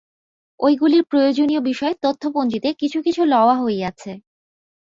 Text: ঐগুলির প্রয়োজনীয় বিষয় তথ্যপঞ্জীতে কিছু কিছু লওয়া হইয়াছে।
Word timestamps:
ঐগুলির 0.59 1.03
প্রয়োজনীয় 1.03 1.61
বিষয় 1.61 1.93
তথ্যপঞ্জীতে 2.01 2.69
কিছু 2.73 2.99
কিছু 3.01 3.21
লওয়া 3.25 3.55
হইয়াছে। 3.61 4.11